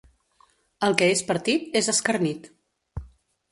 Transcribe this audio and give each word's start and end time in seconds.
El 0.87 0.95
que 1.01 1.09
és 1.17 1.21
partit 1.27 1.79
és 1.83 1.91
escarnit. 1.95 2.51